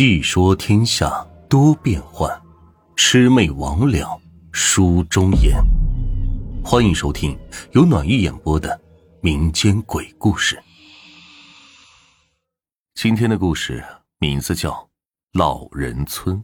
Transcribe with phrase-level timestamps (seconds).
[0.00, 2.26] 细说天下多变幻，
[2.96, 4.18] 魑魅魍魉
[4.50, 5.62] 书中言。
[6.64, 7.38] 欢迎收听
[7.72, 8.80] 由暖玉演播的
[9.20, 10.58] 民间鬼故事。
[12.94, 13.84] 今天的故事
[14.18, 14.70] 名字叫
[15.34, 16.34] 《老人村》。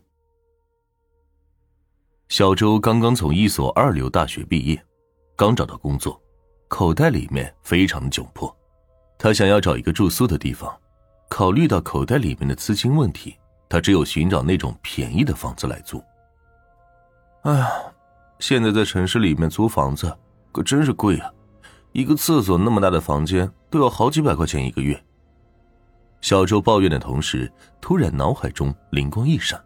[2.29, 4.85] 小周刚刚从一所二流大学毕业，
[5.35, 6.21] 刚找到工作，
[6.69, 8.55] 口袋里面非常的窘迫，
[9.19, 10.71] 他想要找一个住宿的地方。
[11.31, 13.35] 考虑到口袋里面的资金问题，
[13.69, 16.03] 他只有寻找那种便宜的房子来租。
[17.43, 17.71] 哎呀，
[18.39, 20.17] 现在在城市里面租房子
[20.53, 21.31] 可真是贵啊！
[21.93, 25.03] 一个厕所那么大的房间都要好几百块钱一个月。
[26.21, 29.63] 小周抱怨的同时，突然脑海中灵光一闪：“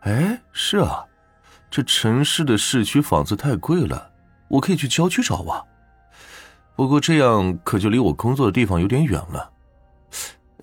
[0.00, 1.04] 哎，是啊，
[1.70, 4.10] 这城市的市区房子太贵了，
[4.48, 5.62] 我可以去郊区找啊。
[6.76, 9.50] 不过这样可就离我工作的地方有点远了。”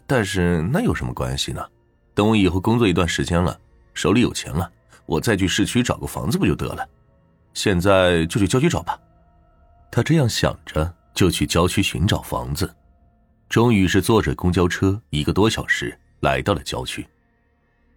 [0.08, 1.66] 但是那有什么关系呢？
[2.14, 3.58] 等我以后工作一段时间了，
[3.94, 4.70] 手里有钱了，
[5.05, 6.88] 我再去市区找个房子不就得了？
[7.54, 8.99] 现在就去郊区找吧。
[9.91, 12.74] 他这样想着，就去郊区寻找房子。
[13.50, 17.05] 终于是坐着公交车一个多小时来到了郊区。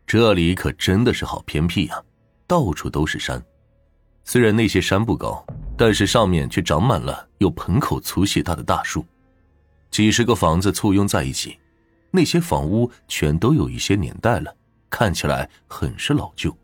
[0.07, 2.03] 这里可真的是好偏僻啊，
[2.47, 3.41] 到处都是山。
[4.25, 9.07] 虽然那些山不高，但是上面却长满了有盆口粗细大的大树。
[9.91, 11.57] 几十个房子簇拥在一起。
[12.17, 14.57] 那些房屋全都有一些年代了，
[14.89, 16.57] 看起来很是老旧。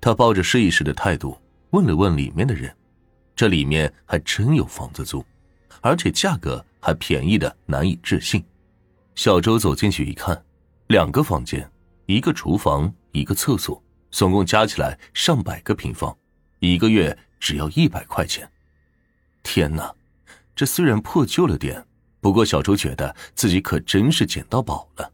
[0.00, 1.38] 他抱着试一试的态度
[1.70, 2.74] 问了问里面的人，
[3.36, 5.24] 这里面还真有房子租，
[5.80, 8.44] 而且价格还便宜的难以置信。
[9.14, 10.44] 小周走进去一看，
[10.88, 11.70] 两个房间，
[12.06, 13.80] 一个厨房，一个厕所，
[14.10, 16.16] 总共加起来上百个平方，
[16.58, 18.50] 一个月只要一百块钱。
[19.44, 19.94] 天哪，
[20.56, 21.84] 这虽然破旧了点。
[22.20, 25.10] 不过，小周觉得自己可真是捡到宝了。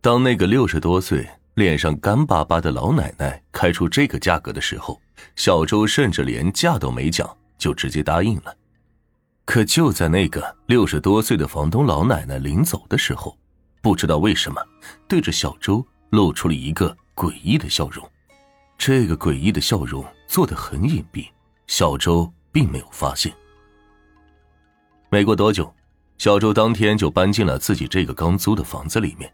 [0.00, 5.00] 当那个六十多岁、脸上干巴巴的老奶奶开出这个价格的时候，
[5.36, 8.54] 小周甚至连价都没讲，就直接答应了。
[9.46, 13.36] 可就在那个六十多岁的房东老奶奶临走的时候，
[13.80, 14.62] 不知道为什么，
[15.08, 18.06] 对着小周露出了一个诡异的笑容。
[18.76, 21.26] 这个诡异的笑容做得很隐蔽，
[21.66, 23.32] 小周并没有发现。
[25.08, 25.72] 没过多久。
[26.16, 29.30] 小周当天就搬进了自己这个刚租的房子里面。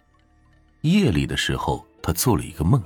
[0.80, 2.82] 夜里的时候，他做了一个梦，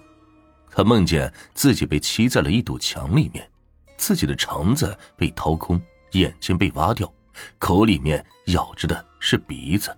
[0.71, 3.49] 他梦见自己被吸在了一堵墙里面，
[3.97, 5.81] 自己的肠子被掏空，
[6.13, 7.11] 眼睛被挖掉，
[7.59, 9.97] 口里面咬着的是鼻子。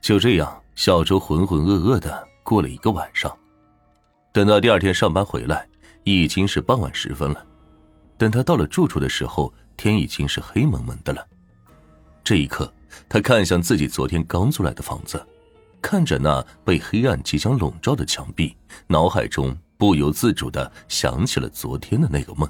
[0.00, 3.36] 就这样，小周浑浑噩噩的过了一个晚上。
[4.32, 5.68] 等到第二天上班回来，
[6.04, 7.44] 已经是傍晚时分了。
[8.16, 11.26] 等他到了住处的时候，天已经是黑蒙蒙的了。
[12.22, 12.72] 这一刻。
[13.08, 15.24] 他看向自己昨天刚租来的房子，
[15.80, 22.48] 看着那被黑暗即将笼罩的墙壁，脑海中不由自主的想起了昨天的那个梦。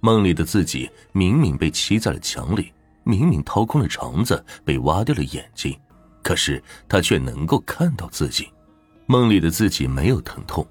[0.00, 2.72] 梦里的自己明明被吸在了墙里，
[3.02, 5.76] 明明掏空了肠子，被挖掉了眼睛，
[6.22, 8.48] 可是他却能够看到自己。
[9.06, 10.66] 梦里的自己没有疼痛，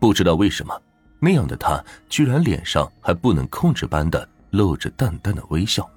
[0.00, 0.74] 不知道为什么，
[1.20, 5.88] 那样的他居然脸上还不能控制般的露着淡淡的微笑。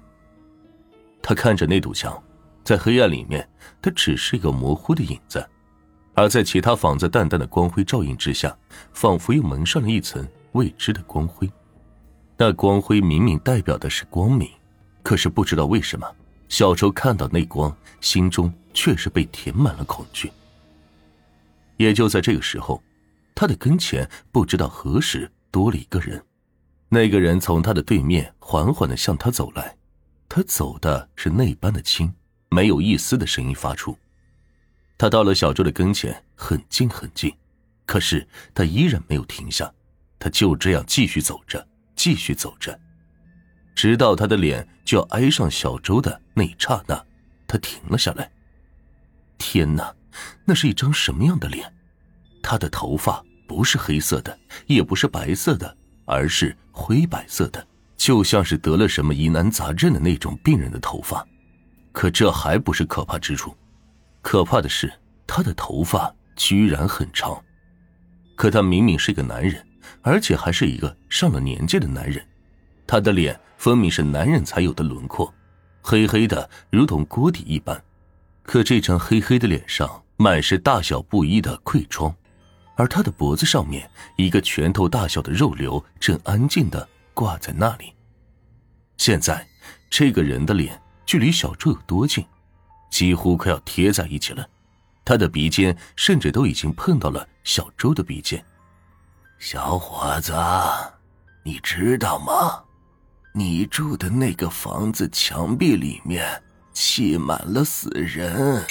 [1.28, 2.18] 他看着那堵墙，
[2.64, 3.46] 在黑暗里面，
[3.82, 5.38] 它只是一个模糊的影子；
[6.14, 8.56] 而在其他房子淡淡的光辉照映之下，
[8.94, 11.46] 仿佛又蒙上了一层未知的光辉。
[12.38, 14.48] 那光辉明明代表的是光明，
[15.02, 16.10] 可是不知道为什么，
[16.48, 20.32] 小周看到那光，心中却是被填满了恐惧。
[21.76, 22.82] 也就在这个时候，
[23.34, 26.24] 他的跟前不知道何时多了一个人，
[26.88, 29.76] 那个人从他的对面缓缓的向他走来。
[30.28, 32.12] 他走的是那般的轻，
[32.50, 33.98] 没有一丝的声音发出。
[34.96, 37.34] 他到了小周的跟前，很近很近，
[37.86, 39.72] 可是他依然没有停下。
[40.20, 42.76] 他就这样继续走着，继续走着，
[43.76, 47.00] 直到他的脸就要挨上小周的那一刹那，
[47.46, 48.28] 他停了下来。
[49.38, 49.94] 天哪，
[50.44, 51.72] 那是一张什么样的脸？
[52.42, 54.36] 他的头发不是黑色的，
[54.66, 57.64] 也不是白色的，而是灰白色的。
[57.98, 61.26] 就像是得了什么疑难杂症的那种病人的头发，
[61.92, 63.54] 可这还不是可怕之处，
[64.22, 64.90] 可怕的是
[65.26, 67.36] 他的头发居然很长。
[68.36, 69.62] 可他明明是个男人，
[70.00, 72.24] 而且还是一个上了年纪的男人，
[72.86, 75.34] 他的脸分明是男人才有的轮廓，
[75.82, 77.82] 黑黑的如同锅底一般。
[78.44, 82.14] 可这张黑黑的脸上满是大小不一的溃疮，
[82.76, 86.88] 而他的脖子上面一个拳头大小的肉瘤正安静的。
[87.18, 87.92] 挂在那里。
[88.96, 89.44] 现在，
[89.90, 92.24] 这个人的脸距离小周有多近？
[92.92, 94.48] 几乎快要贴在一起了。
[95.04, 98.44] 他的鼻尖甚至都已经碰到了小周的鼻尖。
[99.36, 100.32] 小伙子，
[101.42, 102.62] 你知道吗？
[103.34, 106.40] 你住的那个房子墙壁里面
[106.72, 108.64] 砌满了死人。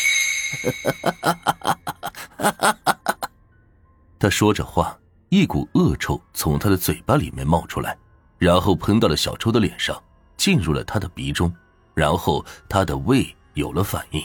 [4.17, 4.97] 他说着话，
[5.27, 7.97] 一股恶臭从他的嘴巴里面冒出来，
[8.37, 10.01] 然后喷到了小周的脸上，
[10.35, 11.53] 进入了他的鼻中，
[11.93, 14.23] 然后他的胃有了反应。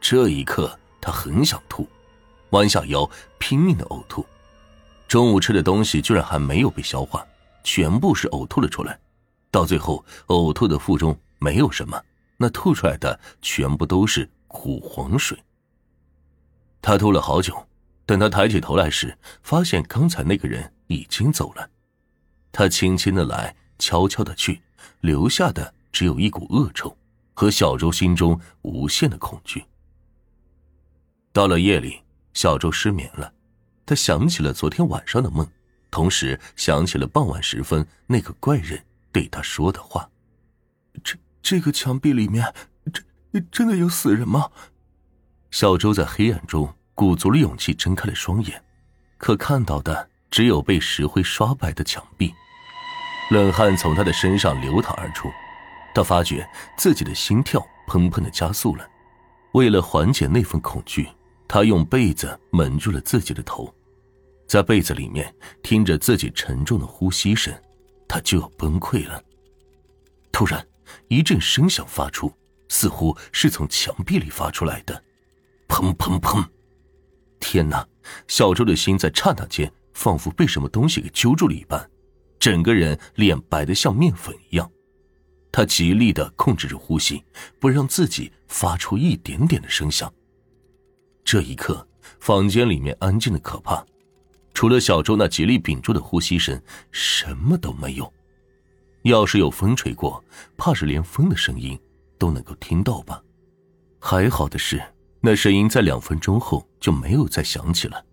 [0.00, 1.88] 这一刻，他很想吐，
[2.50, 3.08] 弯下腰
[3.38, 4.24] 拼命的呕吐。
[5.08, 7.26] 中午吃的东西居然还没有被消化，
[7.64, 8.98] 全部是呕吐了出来。
[9.50, 12.00] 到最后，呕吐的腹中没有什么，
[12.36, 15.36] 那吐出来的全部都是苦黄水。
[16.80, 17.66] 他吐了好久，
[18.06, 21.68] 等他抬起头来时，发现刚才那个人已经走了。
[22.52, 24.60] 他轻轻的来，悄悄的去，
[25.00, 26.96] 留下的只有一股恶臭
[27.34, 29.64] 和小周心中无限的恐惧。
[31.32, 32.00] 到了夜里，
[32.34, 33.32] 小周失眠了，
[33.86, 35.48] 他想起了昨天晚上的梦，
[35.90, 38.84] 同时想起了傍晚时分那个怪人。
[39.12, 40.08] 对他说的话，
[41.02, 42.54] 这这个墙壁里面，
[43.32, 44.50] 真真的有死人吗？
[45.50, 48.62] 小周在黑暗中鼓足了勇气睁开了双眼，
[49.18, 52.32] 可看到的只有被石灰刷白的墙壁。
[53.30, 55.30] 冷汗从他的身上流淌而出，
[55.94, 58.88] 他发觉自己的心跳砰砰的加速了。
[59.52, 61.08] 为了缓解那份恐惧，
[61.46, 63.72] 他用被子蒙住了自己的头，
[64.48, 65.32] 在被子里面
[65.62, 67.52] 听着自己沉重的呼吸声。
[68.08, 69.22] 他就要崩溃了。
[70.32, 70.66] 突然，
[71.06, 72.32] 一阵声响发出，
[72.68, 75.00] 似乎是从墙壁里发出来的，
[75.68, 76.44] 砰砰砰！
[77.38, 77.86] 天哪！
[78.26, 81.88] 小周的心在刹那间仿佛被什么东西给揪住了一般，
[82.40, 84.68] 整个人脸白的像面粉一样。
[85.52, 87.22] 他极力的控制着呼吸，
[87.58, 90.12] 不让自己发出一点点的声响。
[91.24, 91.86] 这一刻，
[92.18, 93.84] 房间里面安静的可怕。
[94.54, 96.60] 除了小周那极力屏住的呼吸声，
[96.90, 98.12] 什么都没有。
[99.02, 100.22] 要是有风吹过，
[100.56, 101.78] 怕是连风的声音
[102.18, 103.22] 都能够听到吧。
[103.98, 104.82] 还好的是，
[105.20, 108.04] 那声音在两分钟后就没有再响起了。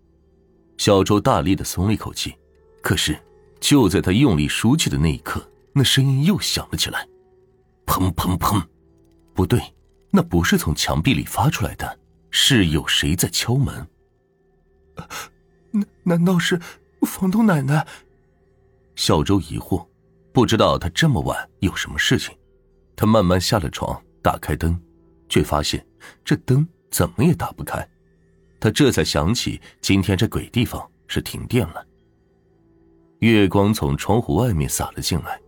[0.76, 2.34] 小周大力的松了一口气，
[2.80, 3.18] 可是
[3.60, 7.06] 就在他用力输气的那一刻，那声音又响了起来，
[7.86, 8.62] 砰砰砰！
[9.34, 9.60] 不对，
[10.10, 11.98] 那不是从墙壁里发出来的，
[12.30, 13.86] 是有谁在敲门。
[15.70, 16.60] 难难道是
[17.02, 17.86] 房东奶奶？
[18.96, 19.86] 小周疑惑，
[20.32, 22.36] 不知道他这么晚有什么事情。
[22.96, 24.76] 他慢慢下了床，打开灯，
[25.28, 25.86] 却发现
[26.24, 27.88] 这灯怎么也打不开。
[28.58, 31.86] 他这才想起今天这鬼地方是停电了。
[33.20, 35.40] 月光从窗户外面洒了进来，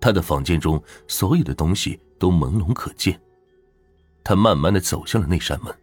[0.00, 3.20] 他的房间中所有的东西都朦胧可见。
[4.22, 5.74] 他慢慢的走向了那扇门，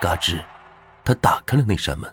[0.00, 0.42] 嘎吱，
[1.04, 2.10] 他打开了那扇门。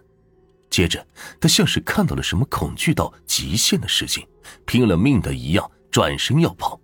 [0.69, 1.05] 接着，
[1.39, 4.27] 他像是看到了什么恐惧到极限的事情，
[4.65, 6.79] 拼了命的一样转身要跑。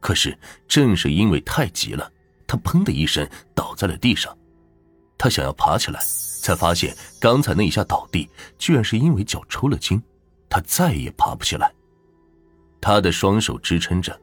[0.00, 0.36] 可是，
[0.66, 2.10] 正是因为太急了，
[2.46, 4.36] 他砰的一声倒在了地上。
[5.18, 6.00] 他想要爬起来，
[6.40, 8.28] 才发现刚才那一下倒地，
[8.58, 10.02] 居然是因为脚抽了筋，
[10.52, 11.72] 他再也爬不起来。
[12.78, 14.20] 他的双手支撑着，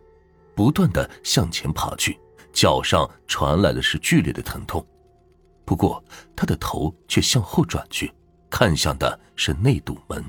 [0.53, 2.19] 不断的向前爬去，
[2.53, 4.85] 脚上传来的是剧烈的疼痛。
[5.65, 6.03] 不过，
[6.35, 8.13] 他的头却向后转去。
[8.47, 10.23] 看向的是那堵门，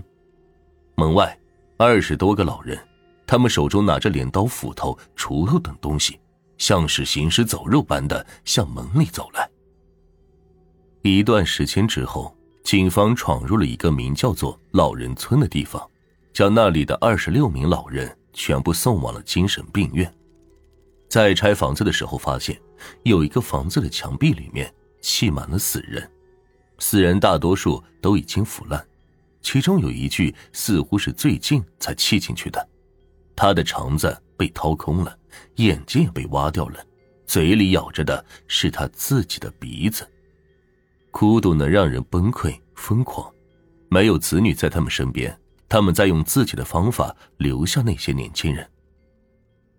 [0.94, 1.38] 门外
[1.76, 2.78] 二十多个老人，
[3.26, 6.18] 他们手中拿着镰刀、斧头、锄头等东西，
[6.56, 9.46] 像是行尸走肉般的向门里走来。
[11.02, 15.84] 一段时间之后，警方闯入了一个名叫做老人村的地方，
[16.32, 20.12] 将那里的二十六名老人全部送往了精神病院。
[21.08, 22.60] 在拆房子的时候，发现
[23.02, 26.08] 有一个房子的墙壁里面砌满了死人。
[26.78, 28.86] 死人大多数都已经腐烂，
[29.42, 32.68] 其中有一具似乎是最近才砌进去的，
[33.34, 35.18] 他的肠子被掏空了，
[35.56, 36.78] 眼睛也被挖掉了，
[37.26, 40.08] 嘴里咬着的是他自己的鼻子。
[41.10, 43.32] 孤独能让人崩溃疯狂，
[43.88, 45.38] 没有子女在他们身边，
[45.68, 48.68] 他们在用自己的方法留下那些年轻人。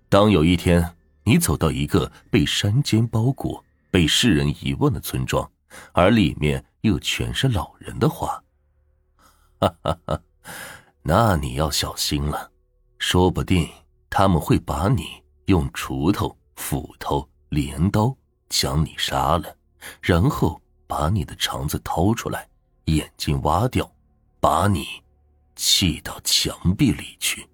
[0.10, 5.50] 当有一天你走到一个被山间包裹、被世人遗忘的村庄，
[5.94, 6.64] 而里面。
[6.82, 8.44] 又全是老人的话，
[9.60, 10.20] 哈哈哈，
[11.04, 12.50] 那你要小心了，
[12.98, 13.70] 说不定
[14.10, 18.18] 他们会把你用锄头、斧头、镰刀
[18.50, 19.56] 将你杀了，
[20.02, 20.60] 然后
[20.92, 22.46] 把你的肠子掏出来，
[22.88, 23.90] 眼睛挖掉，
[24.42, 24.86] 把你
[25.56, 27.48] 砌到墙壁里去。